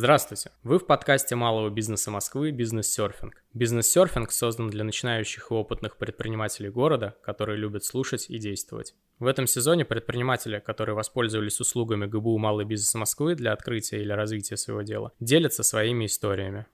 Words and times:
Здравствуйте! 0.00 0.50
Вы 0.62 0.78
в 0.78 0.86
подкасте 0.86 1.36
малого 1.36 1.68
бизнеса 1.68 2.10
Москвы 2.10 2.52
«Бизнес-серфинг». 2.52 3.44
Бизнес-серфинг 3.52 4.32
создан 4.32 4.70
для 4.70 4.82
начинающих 4.82 5.50
и 5.50 5.54
опытных 5.54 5.98
предпринимателей 5.98 6.70
города, 6.70 7.18
которые 7.22 7.58
любят 7.58 7.84
слушать 7.84 8.24
и 8.30 8.38
действовать. 8.38 8.94
В 9.18 9.26
этом 9.26 9.46
сезоне 9.46 9.84
предприниматели, 9.84 10.58
которые 10.58 10.94
воспользовались 10.94 11.60
услугами 11.60 12.06
ГБУ 12.06 12.38
«Малый 12.38 12.64
бизнес 12.64 12.94
Москвы» 12.94 13.34
для 13.34 13.52
открытия 13.52 14.00
или 14.00 14.12
развития 14.12 14.56
своего 14.56 14.80
дела, 14.80 15.12
делятся 15.20 15.62
своими 15.62 16.06
историями. 16.06 16.64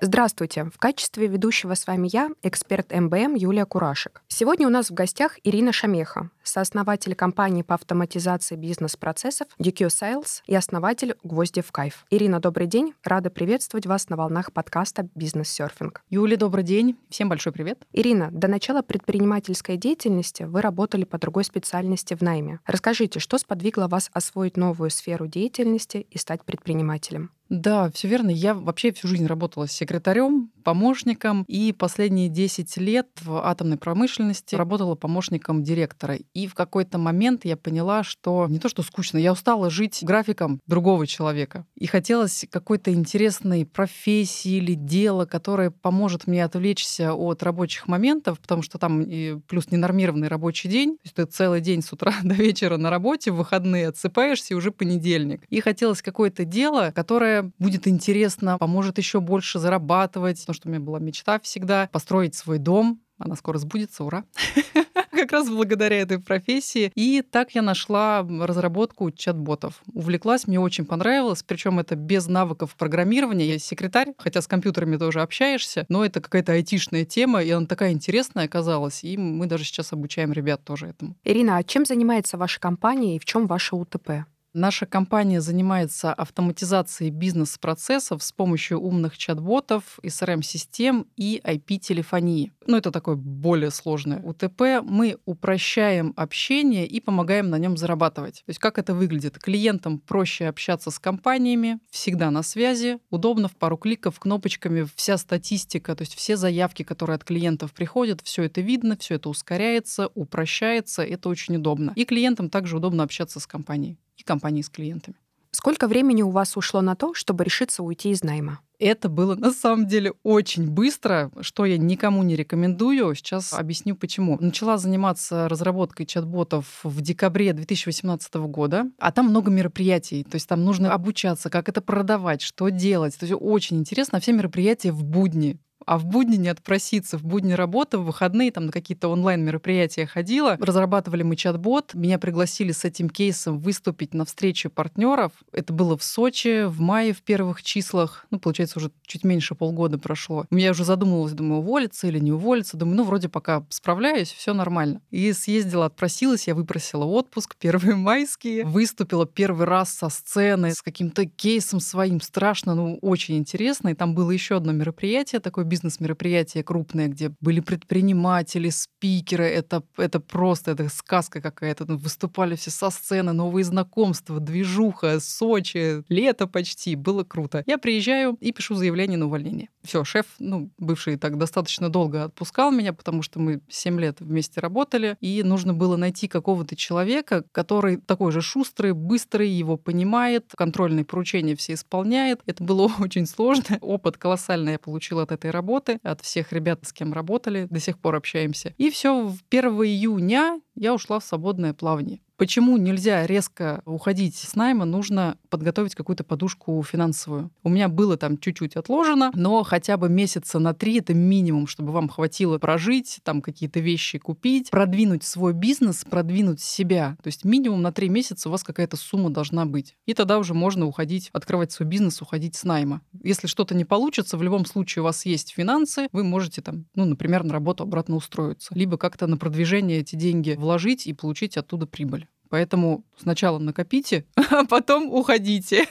Здравствуйте! 0.00 0.62
В 0.72 0.78
качестве 0.78 1.26
ведущего 1.26 1.74
с 1.74 1.88
вами 1.88 2.08
я, 2.12 2.30
эксперт 2.44 2.92
МБМ 2.92 3.34
Юлия 3.34 3.64
Курашек. 3.64 4.22
Сегодня 4.28 4.68
у 4.68 4.70
нас 4.70 4.90
в 4.90 4.94
гостях 4.94 5.40
Ирина 5.42 5.72
Шамеха, 5.72 6.30
сооснователь 6.44 7.16
компании 7.16 7.62
по 7.62 7.74
автоматизации 7.74 8.54
бизнес-процессов 8.54 9.48
DQ 9.58 9.88
Sales 9.88 10.42
и 10.46 10.54
основатель 10.54 11.16
«Гвозди 11.24 11.62
в 11.62 11.72
кайф». 11.72 12.06
Ирина, 12.10 12.38
добрый 12.38 12.68
день. 12.68 12.94
Рада 13.02 13.28
приветствовать 13.28 13.86
вас 13.86 14.08
на 14.08 14.16
волнах 14.16 14.52
подкаста 14.52 15.08
«Бизнес-серфинг». 15.16 16.00
Юлия, 16.10 16.36
добрый 16.36 16.62
день. 16.62 16.96
Всем 17.10 17.28
большой 17.28 17.52
привет. 17.52 17.84
Ирина, 17.92 18.28
до 18.30 18.46
начала 18.46 18.82
предпринимательской 18.82 19.76
деятельности 19.76 20.44
вы 20.44 20.62
работали 20.62 21.02
по 21.02 21.18
другой 21.18 21.42
специальности 21.42 22.14
в 22.14 22.22
найме. 22.22 22.60
Расскажите, 22.66 23.18
что 23.18 23.36
сподвигло 23.36 23.88
вас 23.88 24.10
освоить 24.12 24.56
новую 24.56 24.90
сферу 24.90 25.26
деятельности 25.26 26.06
и 26.08 26.18
стать 26.18 26.44
предпринимателем? 26.44 27.32
Да, 27.48 27.90
все 27.90 28.08
верно. 28.08 28.30
Я 28.30 28.54
вообще 28.54 28.92
всю 28.92 29.08
жизнь 29.08 29.26
работала 29.26 29.66
секретарем, 29.66 30.50
помощником, 30.64 31.44
и 31.48 31.72
последние 31.72 32.28
10 32.28 32.76
лет 32.76 33.08
в 33.22 33.46
атомной 33.46 33.78
промышленности 33.78 34.54
работала 34.54 34.94
помощником 34.96 35.62
директора. 35.62 36.18
И 36.34 36.46
в 36.46 36.54
какой-то 36.54 36.98
момент 36.98 37.46
я 37.46 37.56
поняла, 37.56 38.02
что 38.02 38.46
не 38.50 38.58
то, 38.58 38.68
что 38.68 38.82
скучно, 38.82 39.16
я 39.16 39.32
устала 39.32 39.70
жить 39.70 40.00
графиком 40.02 40.60
другого 40.66 41.06
человека. 41.06 41.64
И 41.74 41.86
хотелось 41.86 42.44
какой-то 42.50 42.92
интересной 42.92 43.64
профессии 43.64 44.56
или 44.58 44.74
дела, 44.74 45.24
которое 45.24 45.70
поможет 45.70 46.26
мне 46.26 46.44
отвлечься 46.44 47.14
от 47.14 47.42
рабочих 47.42 47.88
моментов, 47.88 48.38
потому 48.40 48.60
что 48.60 48.76
там 48.78 49.02
и 49.02 49.38
плюс 49.48 49.70
ненормированный 49.70 50.28
рабочий 50.28 50.68
день, 50.68 50.96
то 50.96 51.00
есть 51.04 51.14
ты 51.16 51.24
целый 51.24 51.62
день 51.62 51.82
с 51.82 51.92
утра 51.94 52.12
до 52.22 52.34
вечера 52.34 52.76
на 52.76 52.90
работе, 52.90 53.30
в 53.30 53.36
выходные 53.36 53.88
отсыпаешься, 53.88 54.52
и 54.52 54.56
уже 54.56 54.70
понедельник. 54.70 55.44
И 55.48 55.60
хотелось 55.60 56.02
какое-то 56.02 56.44
дело, 56.44 56.92
которое 56.94 57.37
будет 57.58 57.88
интересно, 57.88 58.58
поможет 58.58 58.98
еще 58.98 59.20
больше 59.20 59.58
зарабатывать. 59.58 60.40
Потому 60.40 60.54
что 60.54 60.68
у 60.68 60.70
меня 60.70 60.80
была 60.80 60.98
мечта 60.98 61.38
всегда 61.40 61.88
построить 61.92 62.34
свой 62.34 62.58
дом. 62.58 63.00
Она 63.18 63.34
скоро 63.34 63.58
сбудется, 63.58 64.04
ура! 64.04 64.24
как 65.18 65.32
раз 65.32 65.48
благодаря 65.48 66.00
этой 66.00 66.18
профессии. 66.18 66.92
И 66.94 67.22
так 67.22 67.54
я 67.54 67.62
нашла 67.62 68.22
разработку 68.22 69.10
чат-ботов. 69.10 69.82
Увлеклась, 69.92 70.46
мне 70.46 70.60
очень 70.60 70.84
понравилось, 70.84 71.42
причем 71.42 71.78
это 71.78 71.96
без 71.96 72.28
навыков 72.28 72.74
программирования. 72.76 73.46
Я 73.46 73.58
секретарь, 73.58 74.14
хотя 74.18 74.40
с 74.40 74.46
компьютерами 74.46 74.96
тоже 74.96 75.20
общаешься, 75.20 75.86
но 75.88 76.04
это 76.04 76.20
какая-то 76.20 76.52
айтишная 76.52 77.04
тема, 77.04 77.42
и 77.42 77.50
она 77.50 77.66
такая 77.66 77.92
интересная 77.92 78.44
оказалась, 78.44 79.04
и 79.04 79.16
мы 79.16 79.46
даже 79.46 79.64
сейчас 79.64 79.92
обучаем 79.92 80.32
ребят 80.32 80.64
тоже 80.64 80.88
этому. 80.88 81.16
Ирина, 81.24 81.56
а 81.56 81.64
чем 81.64 81.84
занимается 81.84 82.38
ваша 82.38 82.60
компания 82.60 83.16
и 83.16 83.18
в 83.18 83.24
чем 83.24 83.46
ваше 83.46 83.76
УТП? 83.76 84.24
Наша 84.58 84.86
компания 84.86 85.40
занимается 85.40 86.12
автоматизацией 86.12 87.12
бизнес-процессов 87.12 88.24
с 88.24 88.32
помощью 88.32 88.80
умных 88.80 89.16
чат-ботов, 89.16 90.00
SRM-систем 90.02 91.06
и 91.16 91.40
IP-телефонии. 91.44 92.52
Ну, 92.66 92.76
это 92.76 92.90
такое 92.90 93.14
более 93.14 93.70
сложное 93.70 94.20
УТП. 94.20 94.82
Мы 94.82 95.16
упрощаем 95.26 96.12
общение 96.16 96.88
и 96.88 96.98
помогаем 97.00 97.50
на 97.50 97.58
нем 97.58 97.76
зарабатывать. 97.76 98.42
То 98.46 98.50
есть 98.50 98.58
как 98.58 98.78
это 98.78 98.94
выглядит? 98.94 99.38
Клиентам 99.38 100.00
проще 100.00 100.48
общаться 100.48 100.90
с 100.90 100.98
компаниями, 100.98 101.78
всегда 101.88 102.32
на 102.32 102.42
связи, 102.42 102.98
удобно 103.10 103.46
в 103.46 103.54
пару 103.54 103.76
кликов, 103.76 104.18
кнопочками 104.18 104.88
вся 104.96 105.18
статистика, 105.18 105.94
то 105.94 106.02
есть 106.02 106.16
все 106.16 106.36
заявки, 106.36 106.82
которые 106.82 107.14
от 107.14 107.22
клиентов 107.22 107.72
приходят, 107.72 108.22
все 108.24 108.42
это 108.42 108.60
видно, 108.60 108.96
все 108.98 109.14
это 109.14 109.28
ускоряется, 109.28 110.08
упрощается, 110.16 111.04
это 111.04 111.28
очень 111.28 111.54
удобно. 111.54 111.92
И 111.94 112.04
клиентам 112.04 112.50
также 112.50 112.76
удобно 112.76 113.04
общаться 113.04 113.38
с 113.38 113.46
компанией 113.46 113.98
компании 114.28 114.62
с 114.62 114.68
клиентами. 114.68 115.16
Сколько 115.50 115.88
времени 115.88 116.22
у 116.22 116.30
вас 116.30 116.56
ушло 116.56 116.82
на 116.82 116.94
то, 116.94 117.14
чтобы 117.14 117.42
решиться 117.42 117.82
уйти 117.82 118.10
из 118.10 118.22
найма? 118.22 118.60
Это 118.78 119.08
было 119.08 119.34
на 119.34 119.50
самом 119.50 119.88
деле 119.88 120.12
очень 120.22 120.70
быстро, 120.70 121.32
что 121.40 121.64
я 121.64 121.78
никому 121.78 122.22
не 122.22 122.36
рекомендую. 122.36 123.12
Сейчас 123.16 123.52
объясню 123.52 123.96
почему. 123.96 124.38
Начала 124.40 124.78
заниматься 124.78 125.48
разработкой 125.48 126.06
чат-ботов 126.06 126.80
в 126.84 127.00
декабре 127.00 127.52
2018 127.52 128.34
года, 128.34 128.84
а 128.98 129.10
там 129.10 129.30
много 129.30 129.50
мероприятий. 129.50 130.22
То 130.22 130.36
есть 130.36 130.48
там 130.48 130.64
нужно 130.64 130.92
обучаться, 130.92 131.50
как 131.50 131.68
это 131.68 131.80
продавать, 131.80 132.40
что 132.40 132.68
делать. 132.68 133.18
То 133.18 133.26
есть 133.26 133.36
очень 133.40 133.78
интересно. 133.78 134.20
Все 134.20 134.32
мероприятия 134.32 134.92
в 134.92 135.02
будни 135.02 135.58
а 135.88 135.96
в 135.96 136.04
будни 136.04 136.36
не 136.36 136.48
отпроситься. 136.48 137.16
В 137.16 137.24
будни 137.24 137.54
работа, 137.54 137.98
в 137.98 138.04
выходные 138.04 138.52
там 138.52 138.66
на 138.66 138.72
какие-то 138.72 139.08
онлайн-мероприятия 139.08 140.04
ходила. 140.04 140.58
Разрабатывали 140.60 141.22
мы 141.22 141.34
чат-бот. 141.34 141.94
Меня 141.94 142.18
пригласили 142.18 142.72
с 142.72 142.84
этим 142.84 143.08
кейсом 143.08 143.58
выступить 143.58 144.12
на 144.12 144.26
встрече 144.26 144.68
партнеров. 144.68 145.32
Это 145.50 145.72
было 145.72 145.96
в 145.96 146.02
Сочи 146.02 146.66
в 146.66 146.78
мае 146.82 147.14
в 147.14 147.22
первых 147.22 147.62
числах. 147.62 148.26
Ну, 148.30 148.38
получается, 148.38 148.78
уже 148.78 148.90
чуть 149.06 149.24
меньше 149.24 149.54
полгода 149.54 149.98
прошло. 149.98 150.44
Я 150.50 150.72
уже 150.72 150.84
задумывалась, 150.84 151.32
думаю, 151.32 151.60
уволиться 151.60 152.06
или 152.06 152.18
не 152.18 152.32
уволиться. 152.32 152.76
Думаю, 152.76 152.98
ну, 152.98 153.04
вроде 153.04 153.30
пока 153.30 153.64
справляюсь, 153.70 154.30
все 154.30 154.52
нормально. 154.52 155.00
И 155.10 155.32
съездила, 155.32 155.86
отпросилась, 155.86 156.48
я 156.48 156.54
выпросила 156.54 157.04
отпуск, 157.04 157.56
первые 157.58 157.96
майские. 157.96 158.66
Выступила 158.66 159.26
первый 159.26 159.66
раз 159.66 159.94
со 159.94 160.10
сцены 160.10 160.74
с 160.74 160.82
каким-то 160.82 161.24
кейсом 161.24 161.80
своим. 161.80 162.20
Страшно, 162.20 162.74
ну, 162.74 162.98
очень 163.00 163.38
интересно. 163.38 163.88
И 163.88 163.94
там 163.94 164.14
было 164.14 164.30
еще 164.30 164.56
одно 164.56 164.72
мероприятие, 164.72 165.40
такое 165.40 165.64
бизнес-мероприятие 165.78 166.64
крупное, 166.64 167.08
где 167.08 167.30
были 167.40 167.60
предприниматели, 167.60 168.68
спикеры. 168.70 169.44
Это, 169.44 169.82
это 169.96 170.20
просто 170.20 170.72
это 170.72 170.88
сказка 170.88 171.40
какая-то. 171.40 171.84
Ну, 171.86 171.96
выступали 171.96 172.56
все 172.56 172.70
со 172.70 172.90
сцены, 172.90 173.32
новые 173.32 173.64
знакомства, 173.64 174.40
движуха, 174.40 175.20
Сочи, 175.20 176.02
лето 176.08 176.46
почти. 176.46 176.96
Было 176.96 177.24
круто. 177.24 177.62
Я 177.66 177.78
приезжаю 177.78 178.36
и 178.40 178.52
пишу 178.52 178.74
заявление 178.74 179.18
на 179.18 179.26
увольнение. 179.26 179.68
Все, 179.88 180.04
шеф, 180.04 180.26
ну, 180.38 180.70
бывший 180.76 181.16
так 181.16 181.38
достаточно 181.38 181.88
долго 181.88 182.24
отпускал 182.24 182.70
меня, 182.70 182.92
потому 182.92 183.22
что 183.22 183.40
мы 183.40 183.62
7 183.70 183.98
лет 183.98 184.20
вместе 184.20 184.60
работали, 184.60 185.16
и 185.22 185.42
нужно 185.42 185.72
было 185.72 185.96
найти 185.96 186.28
какого-то 186.28 186.76
человека, 186.76 187.42
который 187.52 187.96
такой 187.96 188.30
же 188.30 188.42
шустрый, 188.42 188.92
быстрый, 188.92 189.48
его 189.48 189.78
понимает, 189.78 190.52
контрольные 190.54 191.06
поручения 191.06 191.56
все 191.56 191.72
исполняет. 191.72 192.42
Это 192.44 192.62
было 192.62 192.92
очень 192.98 193.24
сложно. 193.24 193.78
Опыт 193.80 194.18
колоссальный 194.18 194.72
я 194.72 194.78
получила 194.78 195.22
от 195.22 195.32
этой 195.32 195.50
работы 195.50 196.00
от 196.02 196.20
всех 196.20 196.52
ребят, 196.52 196.80
с 196.82 196.92
кем 196.92 197.14
работали, 197.14 197.66
до 197.70 197.80
сих 197.80 197.98
пор 197.98 198.16
общаемся. 198.16 198.74
И 198.76 198.90
все, 198.90 199.34
1 199.48 199.70
июня 199.84 200.60
я 200.78 200.94
ушла 200.94 201.18
в 201.18 201.24
свободное 201.24 201.74
плавание. 201.74 202.20
Почему 202.38 202.76
нельзя 202.76 203.26
резко 203.26 203.82
уходить 203.84 204.36
с 204.36 204.54
найма? 204.54 204.84
Нужно 204.84 205.36
подготовить 205.50 205.96
какую-то 205.96 206.22
подушку 206.22 206.80
финансовую. 206.84 207.50
У 207.64 207.68
меня 207.68 207.88
было 207.88 208.16
там 208.16 208.38
чуть-чуть 208.38 208.76
отложено, 208.76 209.32
но 209.34 209.64
хотя 209.64 209.96
бы 209.96 210.08
месяца 210.08 210.60
на 210.60 210.72
три 210.72 211.00
это 211.00 211.14
минимум, 211.14 211.66
чтобы 211.66 211.90
вам 211.90 212.08
хватило 212.08 212.58
прожить, 212.58 213.18
там 213.24 213.42
какие-то 213.42 213.80
вещи 213.80 214.18
купить, 214.18 214.70
продвинуть 214.70 215.24
свой 215.24 215.52
бизнес, 215.52 216.04
продвинуть 216.08 216.60
себя. 216.60 217.16
То 217.24 217.26
есть 217.26 217.44
минимум 217.44 217.82
на 217.82 217.90
три 217.90 218.08
месяца 218.08 218.48
у 218.48 218.52
вас 218.52 218.62
какая-то 218.62 218.96
сумма 218.96 219.30
должна 219.30 219.66
быть. 219.66 219.96
И 220.06 220.14
тогда 220.14 220.38
уже 220.38 220.54
можно 220.54 220.86
уходить, 220.86 221.30
открывать 221.32 221.72
свой 221.72 221.88
бизнес, 221.88 222.22
уходить 222.22 222.54
с 222.54 222.62
найма. 222.62 223.00
Если 223.20 223.48
что-то 223.48 223.74
не 223.74 223.84
получится, 223.84 224.36
в 224.36 224.44
любом 224.44 224.64
случае 224.64 225.02
у 225.02 225.06
вас 225.06 225.26
есть 225.26 225.50
финансы, 225.50 226.06
вы 226.12 226.22
можете 226.22 226.62
там, 226.62 226.86
ну, 226.94 227.04
например, 227.04 227.42
на 227.42 227.52
работу 227.52 227.82
обратно 227.82 228.14
устроиться. 228.14 228.72
Либо 228.76 228.96
как-то 228.96 229.26
на 229.26 229.38
продвижение 229.38 229.98
эти 229.98 230.14
деньги 230.14 230.52
вложить 230.52 230.67
и 231.06 231.12
получить 231.12 231.56
оттуда 231.56 231.86
прибыль. 231.86 232.26
Поэтому 232.48 233.04
сначала 233.16 233.58
накопите, 233.58 234.24
а 234.50 234.64
потом 234.64 235.12
уходите. 235.12 235.86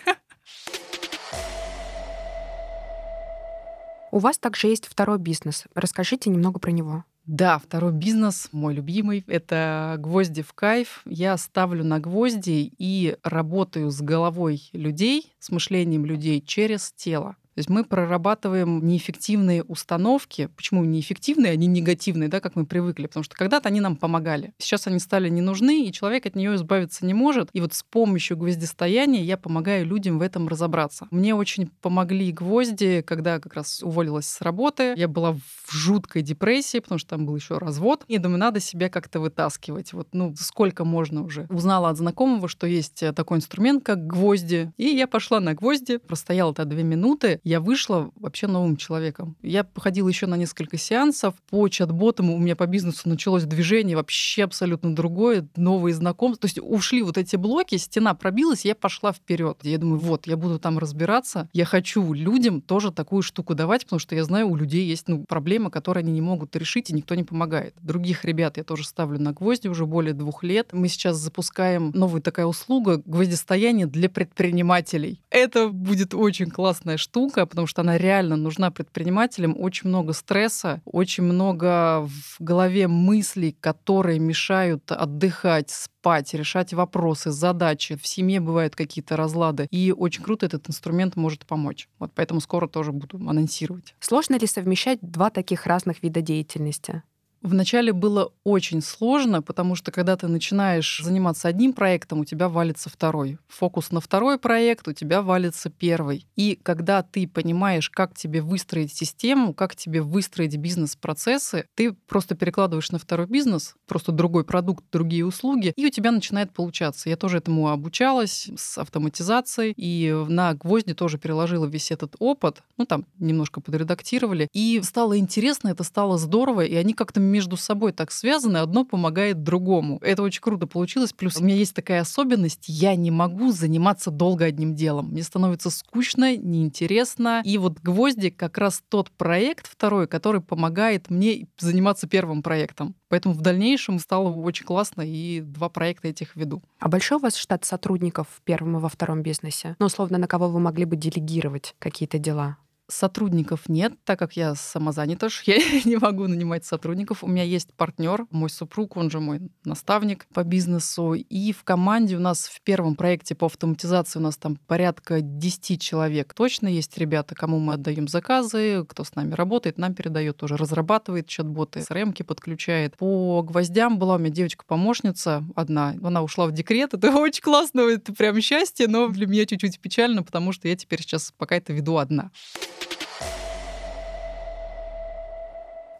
У 4.11 4.19
вас 4.19 4.37
также 4.37 4.67
есть 4.67 4.87
второй 4.87 5.19
бизнес. 5.19 5.65
Расскажите 5.75 6.29
немного 6.29 6.59
про 6.59 6.71
него. 6.71 7.03
Да, 7.25 7.59
второй 7.59 7.91
бизнес, 7.91 8.47
мой 8.53 8.73
любимый, 8.73 9.25
это 9.27 9.97
гвозди 9.99 10.41
в 10.41 10.53
кайф. 10.53 11.01
Я 11.05 11.35
ставлю 11.35 11.83
на 11.83 11.99
гвозди 11.99 12.71
и 12.77 13.17
работаю 13.21 13.91
с 13.91 13.99
головой 14.01 14.69
людей, 14.71 15.33
с 15.37 15.51
мышлением 15.51 16.05
людей 16.05 16.41
через 16.41 16.93
тело. 16.93 17.35
То 17.57 17.59
есть 17.61 17.71
мы 17.71 17.83
прорабатываем 17.83 18.85
неэффективные 18.85 19.63
установки. 19.63 20.47
Почему 20.55 20.85
неэффективные, 20.85 21.53
они 21.53 21.65
негативные, 21.65 22.29
да, 22.29 22.39
как 22.39 22.55
мы 22.55 22.67
привыкли? 22.67 23.07
Потому 23.07 23.23
что 23.23 23.35
когда-то 23.35 23.69
они 23.69 23.81
нам 23.81 23.95
помогали. 23.95 24.53
Сейчас 24.59 24.85
они 24.85 24.99
стали 24.99 25.27
не 25.27 25.41
нужны, 25.41 25.87
и 25.87 25.91
человек 25.91 26.27
от 26.27 26.35
нее 26.35 26.53
избавиться 26.53 27.03
не 27.03 27.15
может. 27.15 27.49
И 27.53 27.59
вот 27.59 27.73
с 27.73 27.81
помощью 27.81 28.37
гвоздистояния 28.37 29.23
я 29.23 29.37
помогаю 29.37 29.87
людям 29.87 30.19
в 30.19 30.21
этом 30.21 30.47
разобраться. 30.47 31.07
Мне 31.09 31.33
очень 31.33 31.71
помогли 31.81 32.31
гвозди, 32.31 33.01
когда 33.01 33.39
как 33.39 33.55
раз 33.55 33.81
уволилась 33.81 34.27
с 34.27 34.39
работы. 34.41 34.93
Я 34.95 35.07
была 35.07 35.33
в 35.33 35.71
жуткой 35.71 36.21
депрессии, 36.21 36.77
потому 36.77 36.99
что 36.99 37.09
там 37.09 37.25
был 37.25 37.35
еще 37.35 37.57
развод. 37.57 38.03
И 38.07 38.19
думаю, 38.19 38.37
надо 38.37 38.59
себя 38.59 38.87
как-то 38.87 39.19
вытаскивать. 39.19 39.93
Вот, 39.93 40.09
ну, 40.13 40.35
сколько 40.37 40.85
можно 40.85 41.23
уже. 41.23 41.47
Узнала 41.49 41.89
от 41.89 41.97
знакомого, 41.97 42.49
что 42.49 42.67
есть 42.67 43.03
такой 43.15 43.39
инструмент, 43.39 43.83
как 43.83 44.05
гвозди. 44.05 44.71
И 44.77 44.85
я 44.85 45.07
пошла 45.07 45.39
на 45.39 45.55
гвозди, 45.55 45.97
простояла 45.97 46.51
это 46.51 46.63
две 46.63 46.83
минуты, 46.83 47.41
я 47.47 47.61
вышла 47.61 48.11
вообще 48.17 48.47
новым 48.47 48.75
человеком. 48.75 49.37
Я 49.41 49.63
походила 49.63 50.09
еще 50.09 50.27
на 50.27 50.35
несколько 50.35 50.77
сеансов. 50.77 51.33
По 51.49 51.69
чат-ботам 51.69 52.29
у 52.29 52.37
меня 52.37 52.57
по 52.57 52.67
бизнесу 52.67 53.07
началось 53.07 53.43
движение 53.43 53.95
вообще 53.95 54.43
абсолютно 54.43 54.93
другое, 54.93 55.47
новые 55.55 55.93
знакомства. 55.93 56.41
То 56.41 56.45
есть 56.47 56.59
ушли 56.61 57.01
вот 57.01 57.17
эти 57.17 57.37
блоки, 57.37 57.77
стена 57.77 58.13
пробилась, 58.15 58.65
я 58.65 58.75
пошла 58.75 59.13
вперед. 59.13 59.59
Я 59.63 59.77
думаю, 59.77 59.99
вот, 59.99 60.27
я 60.27 60.35
буду 60.35 60.59
там 60.59 60.77
разбираться. 60.77 61.49
Я 61.53 61.63
хочу 61.63 62.13
людям 62.13 62.59
тоже 62.59 62.91
такую 62.91 63.21
штуку 63.21 63.55
давать, 63.55 63.85
потому 63.85 63.99
что 63.99 64.13
я 64.13 64.25
знаю, 64.25 64.49
у 64.49 64.55
людей 64.57 64.85
есть 64.85 65.07
ну, 65.07 65.23
проблемы, 65.23 65.71
которые 65.71 66.01
они 66.01 66.11
не 66.11 66.21
могут 66.21 66.53
решить, 66.57 66.89
и 66.89 66.93
никто 66.93 67.15
не 67.15 67.23
помогает. 67.23 67.75
Других 67.81 68.25
ребят 68.25 68.57
я 68.57 68.65
тоже 68.65 68.85
ставлю 68.85 69.21
на 69.21 69.31
гвозди 69.31 69.69
уже 69.69 69.85
более 69.85 70.13
двух 70.13 70.43
лет. 70.43 70.73
Мы 70.73 70.89
сейчас 70.89 71.15
запускаем 71.15 71.91
новую 71.93 72.21
такая 72.21 72.45
услуга 72.45 73.01
гвоздистояние 73.05 73.87
для 73.87 74.09
предпринимателей. 74.09 75.21
Это 75.29 75.69
будет 75.69 76.13
очень 76.13 76.49
классная 76.49 76.97
штука, 76.97 77.36
потому 77.45 77.67
что 77.67 77.81
она 77.81 77.97
реально 77.97 78.35
нужна 78.35 78.71
предпринимателям. 78.71 79.55
Очень 79.57 79.89
много 79.89 80.13
стресса, 80.13 80.81
очень 80.85 81.23
много 81.23 82.07
в 82.07 82.37
голове 82.39 82.87
мыслей, 82.87 83.55
которые 83.59 84.19
мешают 84.19 84.91
отдыхать, 84.91 85.69
спать, 85.69 86.33
решать 86.33 86.73
вопросы, 86.73 87.31
задачи. 87.31 87.95
В 87.95 88.07
семье 88.07 88.39
бывают 88.39 88.75
какие-то 88.75 89.17
разлады. 89.17 89.67
И 89.71 89.93
очень 89.95 90.23
круто 90.23 90.45
этот 90.45 90.69
инструмент 90.69 91.15
может 91.15 91.45
помочь. 91.45 91.89
Вот 91.99 92.11
поэтому 92.15 92.41
скоро 92.41 92.67
тоже 92.67 92.91
буду 92.91 93.17
анонсировать. 93.17 93.95
Сложно 93.99 94.37
ли 94.37 94.47
совмещать 94.47 94.99
два 95.01 95.29
таких 95.29 95.65
разных 95.65 96.03
вида 96.03 96.21
деятельности? 96.21 97.03
Вначале 97.47 97.93
было 97.93 98.33
очень 98.43 98.81
сложно, 98.81 99.41
потому 99.41 99.75
что 99.75 99.89
когда 99.89 100.17
ты 100.17 100.27
начинаешь 100.27 100.99
заниматься 101.01 101.47
одним 101.47 101.71
проектом, 101.71 102.19
у 102.19 102.25
тебя 102.25 102.49
валится 102.49 102.89
второй. 102.89 103.37
Фокус 103.47 103.91
на 103.91 104.01
второй 104.01 104.37
проект, 104.37 104.85
у 104.89 104.91
тебя 104.91 105.21
валится 105.21 105.69
первый. 105.69 106.27
И 106.35 106.59
когда 106.61 107.03
ты 107.03 107.25
понимаешь, 107.25 107.89
как 107.89 108.13
тебе 108.15 108.41
выстроить 108.41 108.93
систему, 108.93 109.53
как 109.53 109.77
тебе 109.77 110.01
выстроить 110.01 110.57
бизнес-процессы, 110.57 111.67
ты 111.75 111.93
просто 111.93 112.35
перекладываешь 112.35 112.91
на 112.91 112.99
второй 112.99 113.27
бизнес, 113.27 113.75
просто 113.87 114.11
другой 114.11 114.43
продукт, 114.43 114.83
другие 114.91 115.25
услуги, 115.25 115.71
и 115.77 115.85
у 115.85 115.89
тебя 115.89 116.11
начинает 116.11 116.51
получаться. 116.51 117.09
Я 117.09 117.15
тоже 117.15 117.37
этому 117.37 117.69
обучалась 117.69 118.49
с 118.57 118.77
автоматизацией, 118.77 119.73
и 119.77 120.11
на 120.27 120.53
гвозди 120.53 120.93
тоже 120.93 121.17
переложила 121.17 121.65
весь 121.65 121.91
этот 121.91 122.17
опыт, 122.19 122.61
ну 122.75 122.85
там 122.85 123.05
немножко 123.19 123.61
подредактировали, 123.61 124.49
и 124.51 124.81
стало 124.83 125.17
интересно, 125.17 125.69
это 125.69 125.85
стало 125.85 126.17
здорово, 126.17 126.65
и 126.65 126.75
они 126.75 126.93
как-то 126.93 127.21
между 127.37 127.55
собой 127.55 127.91
так 127.91 128.11
связаны, 128.11 128.57
одно 128.57 128.83
помогает 128.83 129.43
другому. 129.43 129.99
Это 130.01 130.23
очень 130.23 130.41
круто 130.41 130.65
получилось. 130.65 131.13
Плюс 131.13 131.37
у 131.37 131.43
меня 131.43 131.53
есть 131.53 131.75
такая 131.75 132.01
особенность, 132.01 132.63
я 132.67 132.95
не 132.95 133.11
могу 133.11 133.51
заниматься 133.51 134.09
долго 134.09 134.45
одним 134.45 134.73
делом. 134.73 135.09
Мне 135.09 135.21
становится 135.21 135.69
скучно, 135.69 136.35
неинтересно. 136.35 137.43
И 137.45 137.59
вот 137.59 137.79
«Гвозди» 137.79 138.31
как 138.31 138.57
раз 138.57 138.81
тот 138.89 139.11
проект 139.11 139.67
второй, 139.67 140.07
который 140.07 140.41
помогает 140.41 141.11
мне 141.11 141.47
заниматься 141.59 142.07
первым 142.07 142.41
проектом. 142.41 142.95
Поэтому 143.07 143.35
в 143.35 143.41
дальнейшем 143.41 143.99
стало 143.99 144.33
очень 144.33 144.65
классно, 144.65 145.03
и 145.03 145.41
два 145.41 145.69
проекта 145.69 146.07
этих 146.07 146.35
веду. 146.35 146.63
А 146.79 146.89
большой 146.89 147.19
у 147.19 147.21
вас 147.21 147.35
штат 147.35 147.65
сотрудников 147.65 148.27
в 148.35 148.41
первом 148.41 148.77
и 148.77 148.79
во 148.79 148.89
втором 148.89 149.21
бизнесе? 149.21 149.75
Ну, 149.77 149.85
условно, 149.85 150.17
на 150.17 150.27
кого 150.27 150.49
вы 150.49 150.59
могли 150.59 150.85
бы 150.85 150.95
делегировать 150.95 151.75
какие-то 151.77 152.17
дела? 152.17 152.57
Сотрудников 152.89 153.67
нет, 153.67 153.93
так 154.05 154.17
как 154.17 154.37
я 154.37 154.55
самозанята, 154.55 155.27
я 155.45 155.57
не 155.83 155.97
могу 155.97 156.27
нанимать 156.27 156.65
сотрудников. 156.65 157.23
У 157.23 157.27
меня 157.27 157.43
есть 157.43 157.73
партнер, 157.73 158.25
мой 158.31 158.49
супруг, 158.49 158.95
он 158.95 159.11
же 159.11 159.19
мой 159.19 159.41
наставник 159.65 160.25
по 160.33 160.43
бизнесу. 160.45 161.13
И 161.13 161.51
в 161.51 161.63
команде 161.65 162.15
у 162.15 162.19
нас 162.19 162.47
в 162.47 162.61
первом 162.61 162.95
проекте 162.95 163.35
по 163.35 163.47
автоматизации 163.47 164.19
у 164.19 164.21
нас 164.21 164.37
там 164.37 164.55
порядка 164.67 165.19
10 165.19 165.81
человек. 165.81 166.33
Точно 166.33 166.67
есть 166.67 166.97
ребята, 166.97 167.35
кому 167.35 167.59
мы 167.59 167.73
отдаем 167.73 168.07
заказы, 168.07 168.85
кто 168.87 169.03
с 169.03 169.15
нами 169.15 169.33
работает, 169.33 169.77
нам 169.77 169.93
передает 169.93 170.37
тоже, 170.37 170.55
разрабатывает 170.55 171.27
чат-боты, 171.27 171.81
CRM-ки 171.81 172.23
подключает. 172.23 172.95
По 172.95 173.41
гвоздям 173.43 173.99
была 173.99 174.15
у 174.15 174.17
меня 174.17 174.29
девочка-помощница 174.29 175.43
одна. 175.55 175.93
Она 176.01 176.23
ушла 176.23 176.45
в 176.47 176.53
декрет. 176.53 176.93
Это 176.93 177.11
очень 177.17 177.41
классно, 177.41 177.81
это 177.81 178.13
прям 178.13 178.39
счастье, 178.39 178.87
но 178.87 179.09
для 179.09 179.27
меня 179.27 179.45
чуть-чуть 179.45 179.79
печально, 179.81 180.23
потому 180.23 180.53
что 180.53 180.69
я 180.69 180.75
теперь 180.77 181.01
сейчас 181.01 181.33
пока 181.37 181.57
это 181.57 181.73
веду 181.73 181.97
одна. 181.97 182.31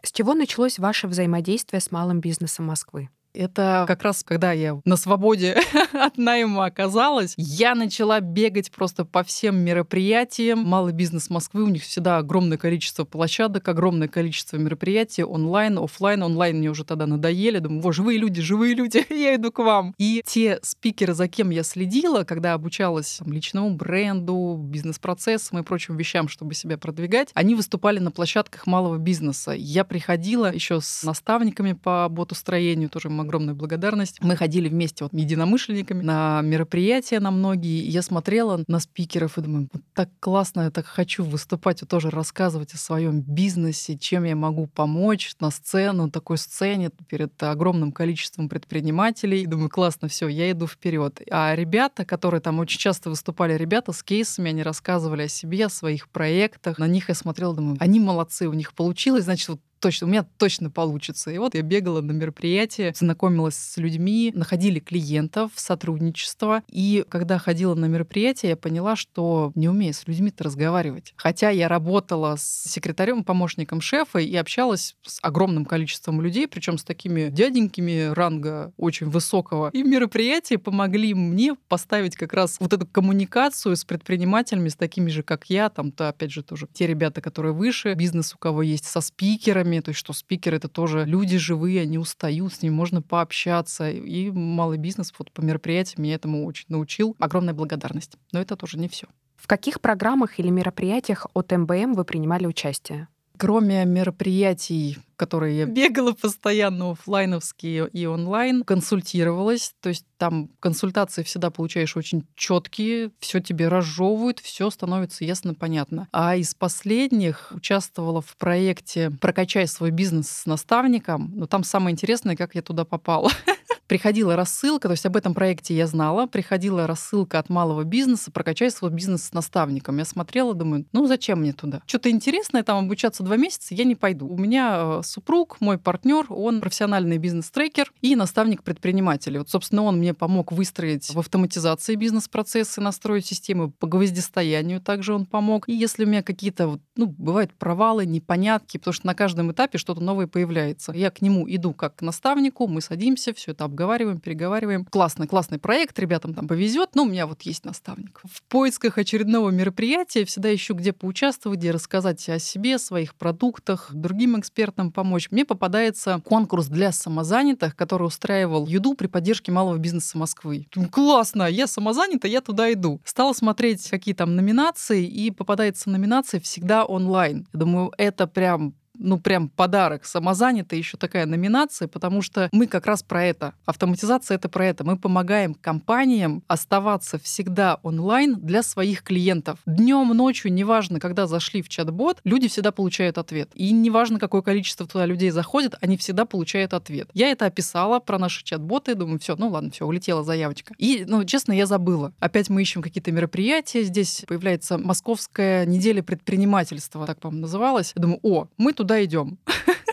С 0.02 0.12
чего 0.12 0.34
началось 0.34 0.78
ваше 0.78 1.08
взаимодействие 1.08 1.80
с 1.80 1.90
малым 1.90 2.20
бизнесом 2.20 2.66
Москвы? 2.66 3.08
Это 3.38 3.84
как 3.86 4.02
раз 4.02 4.24
когда 4.24 4.50
я 4.50 4.80
на 4.84 4.96
свободе 4.96 5.56
от 5.92 6.18
найма 6.18 6.64
оказалась, 6.64 7.34
я 7.36 7.76
начала 7.76 8.18
бегать 8.18 8.72
просто 8.72 9.04
по 9.04 9.22
всем 9.22 9.60
мероприятиям. 9.60 10.58
Малый 10.58 10.92
бизнес 10.92 11.30
Москвы, 11.30 11.62
у 11.62 11.68
них 11.68 11.84
всегда 11.84 12.18
огромное 12.18 12.58
количество 12.58 13.04
площадок, 13.04 13.68
огромное 13.68 14.08
количество 14.08 14.56
мероприятий, 14.56 15.22
онлайн, 15.22 15.78
офлайн. 15.78 16.24
Онлайн 16.24 16.58
мне 16.58 16.68
уже 16.68 16.84
тогда 16.84 17.06
надоели. 17.06 17.60
Думаю, 17.60 17.80
во, 17.80 17.92
живые 17.92 18.18
люди, 18.18 18.40
живые 18.42 18.74
люди, 18.74 19.06
я 19.12 19.36
иду 19.36 19.52
к 19.52 19.60
вам. 19.60 19.94
И 19.98 20.20
те 20.26 20.58
спикеры, 20.62 21.14
за 21.14 21.28
кем 21.28 21.50
я 21.50 21.62
следила, 21.62 22.24
когда 22.24 22.54
обучалась 22.54 23.18
там, 23.20 23.32
личному 23.32 23.70
бренду, 23.70 24.58
бизнес-процессам 24.60 25.60
и 25.60 25.62
прочим 25.62 25.96
вещам, 25.96 26.28
чтобы 26.28 26.54
себя 26.54 26.76
продвигать, 26.76 27.30
они 27.34 27.54
выступали 27.54 28.00
на 28.00 28.10
площадках 28.10 28.66
малого 28.66 28.96
бизнеса. 28.96 29.52
Я 29.52 29.84
приходила 29.84 30.52
еще 30.52 30.80
с 30.80 31.04
наставниками 31.04 31.74
по 31.74 32.08
ботустроению, 32.08 32.88
тоже 32.88 33.06
им 33.08 33.27
огромная 33.28 33.54
благодарность. 33.54 34.18
Мы 34.22 34.36
ходили 34.36 34.68
вместе 34.68 35.04
вот 35.04 35.12
единомышленниками 35.12 36.02
на 36.02 36.40
мероприятия 36.42 37.20
на 37.20 37.30
многие. 37.30 37.86
Я 37.86 38.02
смотрела 38.02 38.64
на 38.66 38.80
спикеров 38.80 39.36
и 39.36 39.42
думаю, 39.42 39.68
вот 39.72 39.82
так 39.92 40.08
классно, 40.18 40.62
я 40.62 40.70
так 40.70 40.86
хочу 40.86 41.22
выступать 41.22 41.82
и 41.82 41.86
тоже 41.86 42.10
рассказывать 42.10 42.72
о 42.72 42.78
своем 42.78 43.20
бизнесе, 43.20 43.98
чем 43.98 44.24
я 44.24 44.34
могу 44.34 44.66
помочь 44.66 45.34
на 45.40 45.50
сцену, 45.50 46.10
такой 46.10 46.38
сцене 46.38 46.90
перед 47.08 47.40
огромным 47.42 47.92
количеством 47.92 48.48
предпринимателей. 48.48 49.42
И 49.42 49.46
думаю, 49.46 49.68
классно, 49.68 50.08
все, 50.08 50.28
я 50.28 50.50
иду 50.50 50.66
вперед. 50.66 51.20
А 51.30 51.54
ребята, 51.54 52.04
которые 52.04 52.40
там 52.40 52.58
очень 52.58 52.78
часто 52.78 53.10
выступали, 53.10 53.54
ребята 53.54 53.92
с 53.92 54.02
кейсами, 54.02 54.48
они 54.48 54.62
рассказывали 54.62 55.22
о 55.22 55.28
себе, 55.28 55.66
о 55.66 55.70
своих 55.70 56.08
проектах. 56.08 56.78
На 56.78 56.86
них 56.86 57.08
я 57.10 57.14
смотрела, 57.14 57.54
думаю, 57.54 57.76
они 57.80 58.00
молодцы, 58.00 58.48
у 58.48 58.54
них 58.54 58.72
получилось, 58.72 59.24
значит, 59.24 59.48
вот 59.48 59.60
точно, 59.80 60.06
у 60.06 60.10
меня 60.10 60.26
точно 60.36 60.70
получится. 60.70 61.30
И 61.30 61.38
вот 61.38 61.54
я 61.54 61.62
бегала 61.62 62.00
на 62.00 62.12
мероприятия, 62.12 62.92
знакомилась 62.96 63.56
с 63.56 63.76
людьми, 63.76 64.32
находили 64.34 64.80
клиентов, 64.80 65.52
сотрудничество. 65.56 66.62
И 66.68 67.04
когда 67.08 67.38
ходила 67.38 67.74
на 67.74 67.86
мероприятие, 67.86 68.50
я 68.50 68.56
поняла, 68.56 68.96
что 68.96 69.52
не 69.54 69.68
умею 69.68 69.94
с 69.94 70.06
людьми-то 70.06 70.44
разговаривать. 70.44 71.14
Хотя 71.16 71.50
я 71.50 71.68
работала 71.68 72.36
с 72.36 72.64
секретарем, 72.64 73.24
помощником 73.24 73.80
шефа 73.80 74.18
и 74.18 74.34
общалась 74.36 74.96
с 75.02 75.18
огромным 75.22 75.64
количеством 75.64 76.20
людей, 76.20 76.48
причем 76.48 76.78
с 76.78 76.84
такими 76.84 77.28
дяденькими 77.28 78.12
ранга 78.12 78.72
очень 78.76 79.08
высокого. 79.08 79.70
И 79.72 79.82
мероприятия 79.82 80.58
помогли 80.58 81.14
мне 81.14 81.54
поставить 81.68 82.16
как 82.16 82.32
раз 82.32 82.56
вот 82.60 82.72
эту 82.72 82.86
коммуникацию 82.86 83.76
с 83.76 83.84
предпринимателями, 83.84 84.68
с 84.68 84.76
такими 84.76 85.10
же, 85.10 85.22
как 85.22 85.46
я, 85.50 85.68
там, 85.68 85.92
то, 85.92 86.08
опять 86.08 86.32
же, 86.32 86.42
тоже 86.42 86.68
те 86.72 86.86
ребята, 86.86 87.20
которые 87.20 87.52
выше, 87.52 87.94
бизнес 87.94 88.34
у 88.34 88.38
кого 88.38 88.62
есть, 88.62 88.84
со 88.84 89.00
спикерами, 89.00 89.67
спикерами, 89.68 89.80
то 89.80 89.90
есть 89.90 89.98
что 89.98 90.12
спикеры 90.12 90.56
это 90.56 90.68
тоже 90.68 91.04
люди 91.04 91.38
живые, 91.38 91.82
они 91.82 91.98
устают, 91.98 92.52
с 92.54 92.62
ними 92.62 92.72
можно 92.72 93.02
пообщаться. 93.02 93.90
И 93.90 94.30
малый 94.30 94.78
бизнес 94.78 95.12
вот 95.18 95.30
по 95.32 95.40
мероприятиям 95.40 96.02
меня 96.02 96.14
этому 96.14 96.44
очень 96.46 96.66
научил. 96.68 97.16
Огромная 97.18 97.54
благодарность. 97.54 98.16
Но 98.32 98.40
это 98.40 98.56
тоже 98.56 98.78
не 98.78 98.88
все. 98.88 99.06
В 99.36 99.46
каких 99.46 99.80
программах 99.80 100.38
или 100.40 100.50
мероприятиях 100.50 101.26
от 101.34 101.52
МБМ 101.52 101.94
вы 101.94 102.04
принимали 102.04 102.46
участие? 102.46 103.08
Кроме 103.38 103.84
мероприятий, 103.84 104.98
которые 105.16 105.58
я 105.58 105.66
бегала 105.66 106.12
постоянно 106.12 106.92
офлайновские 106.92 107.88
и 107.92 108.06
онлайн, 108.06 108.64
консультировалась. 108.64 109.74
То 109.80 109.90
есть 109.90 110.04
там 110.16 110.50
консультации 110.60 111.22
всегда 111.22 111.50
получаешь 111.50 111.96
очень 111.96 112.26
четкие, 112.34 113.10
все 113.18 113.40
тебе 113.40 113.68
разжевывают, 113.68 114.40
все 114.40 114.70
становится 114.70 115.24
ясно 115.24 115.54
понятно. 115.54 116.08
А 116.12 116.36
из 116.36 116.54
последних 116.54 117.52
участвовала 117.54 118.20
в 118.20 118.36
проекте 118.36 119.10
«Прокачай 119.10 119.66
свой 119.66 119.90
бизнес 119.90 120.28
с 120.28 120.46
наставником». 120.46 121.32
Но 121.34 121.46
там 121.46 121.64
самое 121.64 121.92
интересное, 121.92 122.36
как 122.36 122.54
я 122.54 122.62
туда 122.62 122.84
попала. 122.84 123.30
приходила 123.88 124.36
рассылка, 124.36 124.86
то 124.86 124.92
есть 124.92 125.06
об 125.06 125.16
этом 125.16 125.34
проекте 125.34 125.74
я 125.74 125.86
знала, 125.86 126.26
приходила 126.26 126.86
рассылка 126.86 127.38
от 127.38 127.48
малого 127.48 127.82
бизнеса, 127.84 128.30
прокачай 128.30 128.70
свой 128.70 128.90
бизнес 128.90 129.24
с 129.24 129.32
наставником. 129.32 129.98
Я 129.98 130.04
смотрела, 130.04 130.54
думаю, 130.54 130.86
ну 130.92 131.06
зачем 131.06 131.40
мне 131.40 131.52
туда? 131.52 131.80
Что-то 131.86 132.10
интересное, 132.10 132.62
там 132.62 132.84
обучаться 132.84 133.22
два 133.22 133.36
месяца, 133.36 133.74
я 133.74 133.84
не 133.84 133.96
пойду. 133.96 134.28
У 134.28 134.36
меня 134.36 134.78
э, 134.78 135.00
супруг, 135.04 135.56
мой 135.60 135.78
партнер, 135.78 136.26
он 136.28 136.60
профессиональный 136.60 137.18
бизнес-трекер 137.18 137.90
и 138.02 138.14
наставник 138.14 138.62
предпринимателей. 138.62 139.38
Вот, 139.38 139.48
собственно, 139.48 139.82
он 139.82 139.98
мне 139.98 140.12
помог 140.12 140.52
выстроить 140.52 141.08
в 141.12 141.18
автоматизации 141.18 141.94
бизнес-процессы, 141.94 142.80
настроить 142.80 143.26
системы 143.26 143.70
по 143.70 143.86
гвоздистоянию, 143.86 144.80
также 144.80 145.14
он 145.14 145.24
помог. 145.24 145.68
И 145.68 145.72
если 145.72 146.04
у 146.04 146.08
меня 146.08 146.22
какие-то, 146.22 146.78
ну, 146.94 147.06
бывают 147.06 147.54
провалы, 147.54 148.04
непонятки, 148.04 148.76
потому 148.76 148.92
что 148.92 149.06
на 149.06 149.14
каждом 149.14 149.50
этапе 149.50 149.78
что-то 149.78 150.02
новое 150.02 150.26
появляется. 150.26 150.92
Я 150.92 151.10
к 151.10 151.22
нему 151.22 151.46
иду 151.48 151.72
как 151.72 151.96
к 151.96 152.02
наставнику, 152.02 152.66
мы 152.66 152.82
садимся, 152.82 153.32
все 153.32 153.52
это 153.52 153.64
обговариваем, 153.78 154.18
переговариваем. 154.18 154.84
Классный, 154.84 155.28
классный 155.28 155.60
проект, 155.60 155.96
ребятам 156.00 156.34
там 156.34 156.48
повезет, 156.48 156.96
но 156.96 157.04
у 157.04 157.06
меня 157.06 157.28
вот 157.28 157.42
есть 157.42 157.64
наставник. 157.64 158.20
В 158.24 158.42
поисках 158.42 158.98
очередного 158.98 159.50
мероприятия 159.50 160.24
всегда 160.24 160.52
ищу, 160.52 160.74
где 160.74 160.92
поучаствовать, 160.92 161.60
где 161.60 161.70
рассказать 161.70 162.28
о 162.28 162.40
себе, 162.40 162.78
своих 162.78 163.14
продуктах, 163.14 163.90
другим 163.92 164.38
экспертам 164.40 164.90
помочь. 164.90 165.30
Мне 165.30 165.44
попадается 165.44 166.20
конкурс 166.24 166.66
для 166.66 166.90
самозанятых, 166.90 167.76
который 167.76 168.08
устраивал 168.08 168.66
ЮДУ 168.66 168.94
при 168.94 169.06
поддержке 169.06 169.52
малого 169.52 169.78
бизнеса 169.78 170.18
Москвы. 170.18 170.66
Классно, 170.90 171.44
я 171.44 171.68
самозанята, 171.68 172.26
я 172.26 172.40
туда 172.40 172.72
иду. 172.72 173.00
Стала 173.04 173.32
смотреть, 173.32 173.88
какие 173.88 174.14
там 174.14 174.34
номинации, 174.34 175.06
и 175.06 175.30
попадается 175.30 175.88
номинация 175.88 176.40
всегда 176.40 176.84
онлайн. 176.84 177.46
Я 177.52 177.60
думаю, 177.60 177.92
это 177.96 178.26
прям 178.26 178.74
ну, 178.98 179.18
прям 179.18 179.48
подарок. 179.48 180.04
Самозанятая 180.04 180.78
еще 180.78 180.96
такая 180.96 181.26
номинация, 181.26 181.88
потому 181.88 182.22
что 182.22 182.48
мы 182.52 182.66
как 182.66 182.86
раз 182.86 183.02
про 183.02 183.24
это. 183.24 183.54
Автоматизация— 183.64 184.34
это 184.36 184.48
про 184.48 184.66
это. 184.66 184.84
Мы 184.84 184.96
помогаем 184.98 185.54
компаниям 185.54 186.42
оставаться 186.46 187.18
всегда 187.18 187.78
онлайн 187.82 188.36
для 188.36 188.62
своих 188.62 189.02
клиентов. 189.02 189.60
Днем, 189.66 190.08
ночью, 190.08 190.52
неважно, 190.52 191.00
когда 191.00 191.26
зашли 191.26 191.62
в 191.62 191.68
чат-бот, 191.68 192.18
люди 192.24 192.48
всегда 192.48 192.72
получают 192.72 193.18
ответ. 193.18 193.50
И 193.54 193.70
неважно, 193.70 194.18
какое 194.18 194.42
количество 194.42 194.86
туда 194.86 195.06
людей 195.06 195.30
заходит, 195.30 195.76
они 195.80 195.96
всегда 195.96 196.24
получают 196.24 196.74
ответ. 196.74 197.08
Я 197.14 197.30
это 197.30 197.46
описала 197.46 198.00
про 198.00 198.18
наши 198.18 198.44
чат-боты, 198.44 198.94
думаю, 198.94 199.18
все, 199.18 199.36
ну 199.36 199.48
ладно, 199.48 199.70
все, 199.70 199.86
улетела 199.86 200.24
заявочка. 200.24 200.74
И, 200.78 201.04
ну, 201.06 201.24
честно, 201.24 201.52
я 201.52 201.66
забыла. 201.66 202.12
Опять 202.18 202.48
мы 202.48 202.62
ищем 202.62 202.82
какие-то 202.82 203.12
мероприятия. 203.12 203.82
Здесь 203.84 204.24
появляется 204.26 204.78
Московская 204.78 205.66
неделя 205.66 206.02
предпринимательства, 206.02 207.06
так, 207.06 207.20
по-моему, 207.20 207.42
называлась. 207.42 207.92
Я 207.94 208.02
думаю, 208.02 208.20
о, 208.22 208.48
мы 208.56 208.72
тут 208.72 208.87
куда 208.88 209.04
идем? 209.04 209.38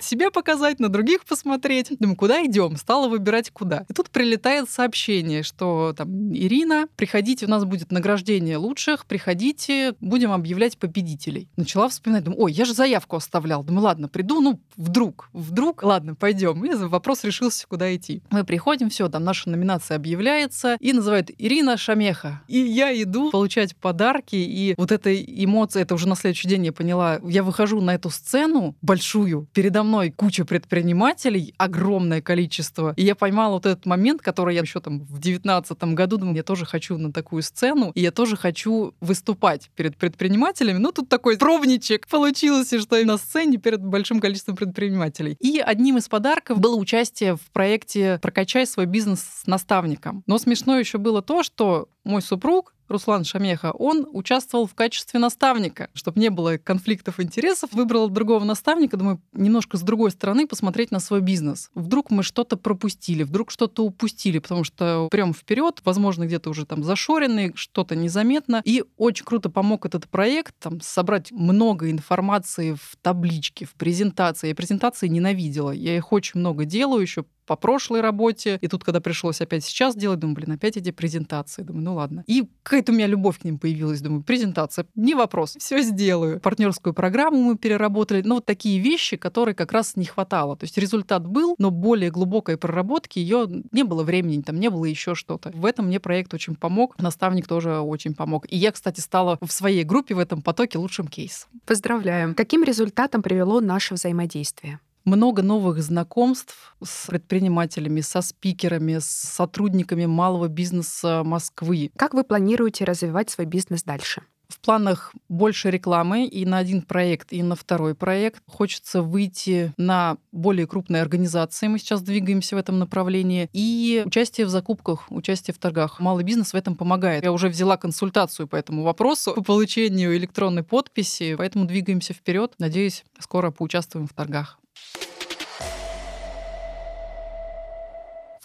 Себя 0.05 0.31
показать, 0.31 0.79
на 0.79 0.89
других 0.89 1.25
посмотреть. 1.25 1.91
Думаю, 1.99 2.15
куда 2.15 2.45
идем? 2.45 2.77
Стала 2.77 3.07
выбирать 3.07 3.51
куда. 3.51 3.85
И 3.89 3.93
тут 3.93 4.09
прилетает 4.09 4.69
сообщение, 4.69 5.43
что 5.43 5.93
там 5.97 6.33
Ирина, 6.33 6.87
приходите, 6.95 7.45
у 7.45 7.49
нас 7.49 7.65
будет 7.65 7.91
награждение 7.91 8.57
лучших, 8.57 9.05
приходите, 9.05 9.95
будем 9.99 10.31
объявлять 10.31 10.77
победителей. 10.77 11.49
Начала 11.57 11.89
вспоминать, 11.89 12.23
думаю, 12.23 12.43
ой, 12.43 12.51
я 12.51 12.65
же 12.65 12.73
заявку 12.73 13.15
оставлял. 13.15 13.63
Думаю, 13.63 13.83
ладно, 13.83 14.07
приду, 14.07 14.41
ну, 14.41 14.59
вдруг, 14.75 15.29
вдруг, 15.33 15.83
ладно, 15.83 16.15
пойдем. 16.15 16.63
И 16.63 16.73
вопрос 16.75 17.23
решился, 17.23 17.67
куда 17.67 17.93
идти. 17.95 18.21
Мы 18.31 18.43
приходим, 18.43 18.89
все, 18.89 19.09
там 19.09 19.23
наша 19.23 19.49
номинация 19.49 19.97
объявляется, 19.97 20.77
и 20.79 20.93
называют 20.93 21.31
Ирина 21.37 21.77
Шамеха. 21.77 22.41
И 22.47 22.59
я 22.59 23.01
иду 23.01 23.31
получать 23.31 23.75
подарки, 23.75 24.35
и 24.35 24.75
вот 24.77 24.91
эта 24.91 25.15
эмоция, 25.15 25.83
это 25.83 25.95
уже 25.95 26.07
на 26.07 26.15
следующий 26.15 26.47
день 26.47 26.65
я 26.65 26.73
поняла, 26.73 27.19
я 27.23 27.43
выхожу 27.43 27.81
на 27.81 27.95
эту 27.95 28.09
сцену 28.09 28.75
большую, 28.81 29.47
передо 29.53 29.83
мной 29.83 29.94
мной 29.95 30.11
куча 30.11 30.43
предпринимателей, 30.43 31.53
огромное 31.57 32.21
количество. 32.21 32.93
И 32.97 33.03
я 33.03 33.15
поймала 33.15 33.53
вот 33.53 33.65
этот 33.65 33.85
момент, 33.85 34.21
который 34.21 34.55
я 34.55 34.61
еще 34.61 34.81
там 34.81 34.99
в 35.05 35.19
девятнадцатом 35.19 35.95
году 35.95 36.17
думала, 36.17 36.35
я 36.35 36.43
тоже 36.43 36.65
хочу 36.65 36.97
на 36.97 37.13
такую 37.13 37.43
сцену, 37.43 37.91
и 37.95 38.01
я 38.01 38.11
тоже 38.11 38.35
хочу 38.35 38.93
выступать 38.99 39.71
перед 39.75 39.95
предпринимателями. 39.95 40.79
Ну, 40.79 40.91
тут 40.91 41.07
такой 41.07 41.37
пробничек 41.37 42.07
получился, 42.07 42.79
что 42.81 42.97
и 42.97 43.05
на 43.05 43.17
сцене 43.17 43.57
перед 43.57 43.81
большим 43.81 44.19
количеством 44.19 44.57
предпринимателей. 44.57 45.37
И 45.39 45.59
одним 45.59 45.97
из 45.97 46.09
подарков 46.09 46.59
было 46.59 46.75
участие 46.75 47.37
в 47.37 47.51
проекте 47.53 48.19
«Прокачай 48.21 48.67
свой 48.67 48.85
бизнес 48.85 49.21
с 49.21 49.47
наставником». 49.47 50.23
Но 50.27 50.37
смешно 50.37 50.77
еще 50.77 50.97
было 50.97 51.21
то, 51.21 51.41
что 51.41 51.87
мой 52.03 52.21
супруг 52.21 52.74
Руслан 52.87 53.23
Шамеха, 53.23 53.71
он 53.71 54.07
участвовал 54.11 54.67
в 54.67 54.75
качестве 54.75 55.19
наставника. 55.19 55.89
Чтобы 55.93 56.19
не 56.19 56.29
было 56.29 56.57
конфликтов 56.57 57.19
интересов, 57.19 57.71
выбрал 57.73 58.09
другого 58.09 58.43
наставника, 58.43 58.97
думаю, 58.97 59.21
немножко 59.33 59.77
с 59.77 59.81
другой 59.81 60.11
стороны 60.11 60.47
посмотреть 60.47 60.91
на 60.91 60.99
свой 60.99 61.21
бизнес. 61.21 61.71
Вдруг 61.73 62.11
мы 62.11 62.23
что-то 62.23 62.57
пропустили, 62.57 63.23
вдруг 63.23 63.51
что-то 63.51 63.83
упустили, 63.83 64.39
потому 64.39 64.63
что 64.63 65.07
прям 65.09 65.33
вперед, 65.33 65.81
возможно, 65.83 66.25
где-то 66.25 66.49
уже 66.49 66.65
там 66.65 66.83
зашоренный, 66.83 67.53
что-то 67.55 67.95
незаметно. 67.95 68.61
И 68.65 68.83
очень 68.97 69.25
круто 69.25 69.49
помог 69.49 69.85
этот 69.85 70.07
проект 70.07 70.55
там, 70.59 70.81
собрать 70.81 71.31
много 71.31 71.89
информации 71.89 72.73
в 72.73 72.97
табличке, 73.01 73.65
в 73.65 73.73
презентации. 73.73 74.49
Я 74.49 74.55
презентации 74.55 75.07
ненавидела. 75.07 75.71
Я 75.71 75.95
их 75.95 76.11
очень 76.11 76.39
много 76.39 76.65
делаю 76.65 77.01
еще 77.01 77.25
по 77.45 77.55
прошлой 77.55 78.01
работе. 78.01 78.57
И 78.61 78.67
тут, 78.67 78.83
когда 78.83 78.99
пришлось 78.99 79.41
опять 79.41 79.63
сейчас 79.63 79.95
делать, 79.95 80.19
думаю, 80.19 80.35
блин, 80.35 80.51
опять 80.51 80.77
эти 80.77 80.91
презентации. 80.91 81.63
Думаю, 81.63 81.83
ну 81.83 81.95
ладно. 81.95 82.23
И 82.27 82.47
какая-то 82.63 82.91
у 82.91 82.95
меня 82.95 83.07
любовь 83.07 83.39
к 83.39 83.43
ним 83.43 83.59
появилась. 83.59 84.01
Думаю, 84.01 84.23
презентация, 84.23 84.85
не 84.95 85.15
вопрос, 85.15 85.55
все 85.59 85.81
сделаю. 85.81 86.39
Партнерскую 86.39 86.93
программу 86.93 87.41
мы 87.41 87.57
переработали. 87.57 88.21
Ну, 88.21 88.35
вот 88.35 88.45
такие 88.45 88.79
вещи, 88.79 89.17
которые 89.17 89.55
как 89.55 89.71
раз 89.71 89.95
не 89.95 90.05
хватало. 90.05 90.55
То 90.57 90.63
есть 90.65 90.77
результат 90.77 91.25
был, 91.27 91.55
но 91.57 91.71
более 91.71 92.11
глубокой 92.11 92.57
проработки 92.57 93.19
ее 93.19 93.47
не 93.71 93.83
было 93.83 94.03
времени, 94.03 94.41
там 94.41 94.59
не 94.59 94.69
было 94.69 94.85
еще 94.85 95.15
что-то. 95.15 95.51
В 95.51 95.65
этом 95.65 95.87
мне 95.87 95.99
проект 95.99 96.33
очень 96.33 96.55
помог. 96.55 96.97
Наставник 96.99 97.47
тоже 97.47 97.79
очень 97.79 98.13
помог. 98.13 98.45
И 98.49 98.57
я, 98.57 98.71
кстати, 98.71 98.99
стала 98.99 99.37
в 99.41 99.51
своей 99.51 99.83
группе 99.83 100.15
в 100.15 100.19
этом 100.19 100.41
потоке 100.41 100.77
лучшим 100.77 101.07
кейсом. 101.07 101.49
Поздравляем. 101.65 102.33
Каким 102.35 102.63
результатом 102.63 103.21
привело 103.21 103.61
наше 103.61 103.93
взаимодействие? 103.93 104.79
Много 105.05 105.41
новых 105.41 105.81
знакомств 105.81 106.75
с 106.83 107.07
предпринимателями, 107.07 108.01
со 108.01 108.21
спикерами, 108.21 108.99
с 108.99 109.05
сотрудниками 109.05 110.05
малого 110.05 110.47
бизнеса 110.47 111.23
Москвы. 111.23 111.91
Как 111.95 112.13
вы 112.13 112.23
планируете 112.23 112.83
развивать 112.83 113.29
свой 113.29 113.45
бизнес 113.45 113.83
дальше? 113.83 114.23
В 114.47 114.59
планах 114.59 115.13
больше 115.27 115.71
рекламы 115.71 116.25
и 116.25 116.45
на 116.45 116.59
один 116.59 116.83
проект, 116.83 117.33
и 117.33 117.41
на 117.41 117.55
второй 117.55 117.95
проект. 117.95 118.41
Хочется 118.47 119.01
выйти 119.01 119.73
на 119.77 120.17
более 120.31 120.67
крупные 120.67 121.01
организации. 121.01 121.67
Мы 121.67 121.79
сейчас 121.79 122.01
двигаемся 122.01 122.55
в 122.55 122.59
этом 122.59 122.77
направлении. 122.77 123.49
И 123.53 124.03
участие 124.05 124.45
в 124.45 124.49
закупках, 124.49 125.11
участие 125.11 125.53
в 125.53 125.57
торгах. 125.57 125.99
Малый 125.99 126.23
бизнес 126.23 126.53
в 126.53 126.55
этом 126.55 126.75
помогает. 126.75 127.23
Я 127.23 127.31
уже 127.31 127.49
взяла 127.49 127.77
консультацию 127.77 128.47
по 128.47 128.55
этому 128.55 128.83
вопросу, 128.83 129.33
по 129.33 129.43
получению 129.43 130.15
электронной 130.15 130.63
подписи, 130.63 131.35
поэтому 131.35 131.65
двигаемся 131.65 132.13
вперед. 132.13 132.53
Надеюсь, 132.59 133.03
скоро 133.19 133.49
поучаствуем 133.49 134.07
в 134.07 134.13
торгах. 134.13 134.59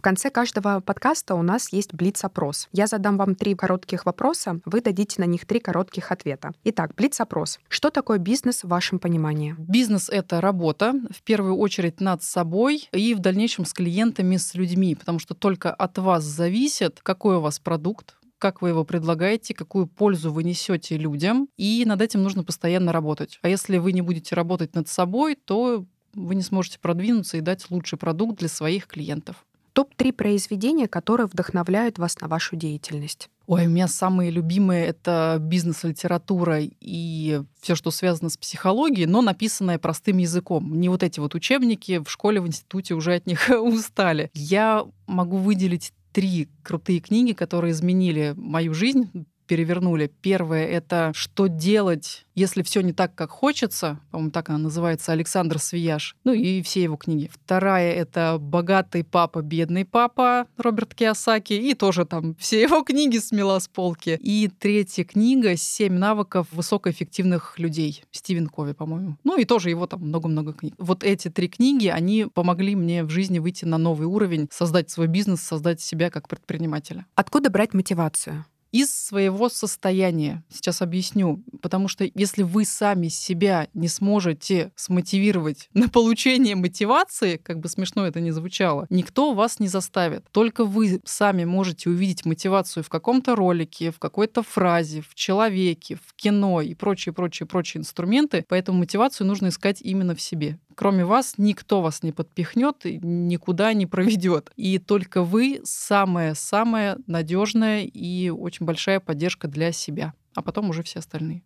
В 0.00 0.02
конце 0.02 0.30
каждого 0.30 0.80
подкаста 0.80 1.34
у 1.34 1.42
нас 1.42 1.74
есть 1.74 1.92
блиц-опрос. 1.92 2.70
Я 2.72 2.86
задам 2.86 3.18
вам 3.18 3.34
три 3.34 3.54
коротких 3.54 4.06
вопроса, 4.06 4.58
вы 4.64 4.80
дадите 4.80 5.20
на 5.20 5.26
них 5.26 5.44
три 5.44 5.60
коротких 5.60 6.10
ответа. 6.10 6.52
Итак, 6.64 6.94
блиц-опрос. 6.96 7.58
Что 7.68 7.90
такое 7.90 8.16
бизнес 8.16 8.64
в 8.64 8.68
вашем 8.68 8.98
понимании? 8.98 9.54
Бизнес— 9.58 10.08
это 10.08 10.40
работа, 10.40 10.94
в 11.10 11.22
первую 11.22 11.54
очередь 11.56 12.00
над 12.00 12.22
собой 12.22 12.88
и 12.92 13.12
в 13.12 13.18
дальнейшем 13.18 13.66
с 13.66 13.74
клиентами, 13.74 14.38
с 14.38 14.54
людьми, 14.54 14.94
потому 14.94 15.18
что 15.18 15.34
только 15.34 15.70
от 15.70 15.98
вас 15.98 16.24
зависит, 16.24 17.00
какой 17.02 17.36
у 17.36 17.40
вас 17.40 17.58
продукт, 17.58 18.16
как 18.38 18.62
вы 18.62 18.70
его 18.70 18.84
предлагаете, 18.84 19.52
какую 19.52 19.86
пользу 19.86 20.32
вы 20.32 20.44
несете 20.44 20.96
людям, 20.96 21.46
и 21.58 21.84
над 21.84 22.00
этим 22.00 22.22
нужно 22.22 22.42
постоянно 22.42 22.92
работать. 22.92 23.38
А 23.42 23.50
если 23.50 23.76
вы 23.76 23.92
не 23.92 24.00
будете 24.00 24.34
работать 24.34 24.74
над 24.74 24.88
собой, 24.88 25.34
то 25.34 25.84
вы 26.14 26.34
не 26.34 26.42
сможете 26.42 26.78
продвинуться 26.78 27.36
и 27.36 27.42
дать 27.42 27.70
лучший 27.70 27.98
продукт 27.98 28.38
для 28.38 28.48
своих 28.48 28.86
клиентов. 28.86 29.44
Топ-3 29.72 30.12
произведения, 30.12 30.88
которые 30.88 31.26
вдохновляют 31.26 31.98
вас 31.98 32.20
на 32.20 32.28
вашу 32.28 32.56
деятельность. 32.56 33.28
Ой, 33.46 33.66
у 33.66 33.70
меня 33.70 33.88
самые 33.88 34.30
любимые 34.30 34.86
это 34.86 35.38
бизнес-литература 35.40 36.58
и 36.60 37.42
все, 37.60 37.74
что 37.74 37.90
связано 37.90 38.30
с 38.30 38.36
психологией, 38.36 39.06
но 39.06 39.22
написанное 39.22 39.78
простым 39.78 40.18
языком. 40.18 40.78
Не 40.80 40.88
вот 40.88 41.02
эти 41.02 41.18
вот 41.18 41.34
учебники 41.34 41.98
в 41.98 42.08
школе, 42.08 42.40
в 42.40 42.46
институте 42.46 42.94
уже 42.94 43.14
от 43.14 43.26
них 43.26 43.50
устали. 43.60 44.30
Я 44.34 44.84
могу 45.06 45.36
выделить 45.36 45.92
три 46.12 46.48
крутые 46.62 47.00
книги, 47.00 47.32
которые 47.32 47.72
изменили 47.72 48.34
мою 48.36 48.74
жизнь 48.74 49.10
перевернули. 49.50 50.08
Первое— 50.22 50.64
это 50.68 51.10
что 51.12 51.48
делать, 51.48 52.24
если 52.36 52.62
все 52.62 52.82
не 52.82 52.92
так, 52.92 53.16
как 53.16 53.30
хочется. 53.30 53.98
По-моему, 54.12 54.30
так 54.30 54.48
она 54.48 54.58
называется, 54.58 55.10
Александр 55.10 55.58
Свияж. 55.58 56.14
Ну 56.22 56.32
и 56.32 56.62
все 56.62 56.84
его 56.84 56.96
книги. 56.96 57.28
Вторая— 57.34 57.92
это 57.94 58.36
«Богатый 58.38 59.02
папа, 59.02 59.42
бедный 59.42 59.84
папа» 59.84 60.46
Роберт 60.56 60.94
Киосаки. 60.94 61.54
И 61.54 61.74
тоже 61.74 62.04
там 62.04 62.36
все 62.36 62.62
его 62.62 62.84
книги 62.84 63.18
смела 63.18 63.58
с 63.58 63.66
полки. 63.66 64.16
И 64.22 64.48
третья 64.56 65.02
книга 65.02 65.56
«Семь 65.56 65.94
навыков 65.94 66.46
высокоэффективных 66.52 67.58
людей» 67.58 68.04
Стивен 68.12 68.46
Кови, 68.46 68.72
по-моему. 68.72 69.16
Ну 69.24 69.36
и 69.36 69.44
тоже 69.44 69.70
его 69.70 69.88
там 69.88 70.02
много-много 70.02 70.52
книг. 70.52 70.74
Вот 70.78 71.02
эти 71.02 71.26
три 71.28 71.48
книги, 71.48 71.88
они 71.88 72.28
помогли 72.32 72.76
мне 72.76 73.02
в 73.02 73.10
жизни 73.10 73.40
выйти 73.40 73.64
на 73.64 73.78
новый 73.78 74.06
уровень, 74.06 74.48
создать 74.52 74.90
свой 74.90 75.08
бизнес, 75.08 75.40
создать 75.40 75.80
себя 75.80 76.08
как 76.08 76.28
предпринимателя. 76.28 77.04
Откуда 77.16 77.50
брать 77.50 77.74
мотивацию? 77.74 78.44
Из 78.72 78.94
своего 78.94 79.48
состояния. 79.48 80.44
Сейчас 80.48 80.82
объясню. 80.82 81.42
Потому 81.62 81.88
что 81.88 82.08
если 82.14 82.42
вы 82.42 82.64
сами 82.64 83.08
себя 83.08 83.68
не 83.74 83.88
сможете 83.88 84.72
смотивировать 84.76 85.68
на 85.74 85.88
получение 85.88 86.54
мотивации, 86.54 87.36
как 87.36 87.60
бы 87.60 87.68
смешно 87.68 88.06
это 88.06 88.20
ни 88.20 88.30
звучало, 88.30 88.86
никто 88.90 89.34
вас 89.34 89.58
не 89.58 89.68
заставит. 89.68 90.24
Только 90.30 90.64
вы 90.64 91.00
сами 91.04 91.44
можете 91.44 91.90
увидеть 91.90 92.24
мотивацию 92.24 92.84
в 92.84 92.88
каком-то 92.88 93.34
ролике, 93.34 93.90
в 93.90 93.98
какой-то 93.98 94.42
фразе, 94.42 95.02
в 95.02 95.14
человеке, 95.14 95.96
в 95.96 96.14
кино 96.14 96.60
и 96.60 96.74
прочие, 96.74 97.12
прочие, 97.12 97.46
прочие 97.46 97.80
инструменты. 97.80 98.44
Поэтому 98.48 98.78
мотивацию 98.78 99.26
нужно 99.26 99.48
искать 99.48 99.82
именно 99.82 100.14
в 100.14 100.20
себе. 100.20 100.58
Кроме 100.80 101.04
вас 101.04 101.34
никто 101.36 101.82
вас 101.82 102.02
не 102.02 102.10
подпихнет, 102.10 102.84
никуда 102.84 103.74
не 103.74 103.84
проведет. 103.84 104.50
И 104.56 104.78
только 104.78 105.22
вы 105.22 105.60
самая-самая 105.62 106.96
надежная 107.06 107.82
и 107.82 108.30
очень 108.30 108.64
большая 108.64 108.98
поддержка 108.98 109.46
для 109.46 109.72
себя. 109.72 110.14
А 110.34 110.40
потом 110.40 110.70
уже 110.70 110.82
все 110.82 111.00
остальные. 111.00 111.42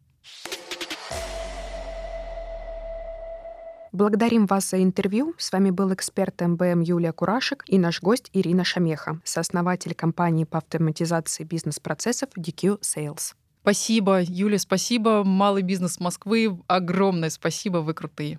Благодарим 3.91 4.47
вас 4.47 4.71
за 4.71 4.81
интервью. 4.81 5.35
С 5.37 5.51
вами 5.51 5.71
был 5.71 5.93
эксперт 5.93 6.41
МБМ 6.41 6.83
Юлия 6.83 7.11
Курашек 7.11 7.65
и 7.67 7.77
наш 7.77 8.01
гость 8.03 8.31
Ирина 8.35 8.63
Шамеха, 8.63 9.21
сооснователь 9.25 9.97
компании 9.97 10.45
по 10.45 10.59
автоматизации 10.59 11.43
бизнес-процессов 11.43 12.29
DQ 12.39 12.83
Sales. 12.83 13.35
Спасибо, 13.63 14.21
Юля, 14.23 14.61
спасибо. 14.61 15.25
Малый 15.25 15.63
бизнес 15.63 15.99
Москвы. 15.99 16.57
Огромное 16.69 17.31
спасибо, 17.31 17.79
вы 17.79 17.95
крутые. 17.95 18.39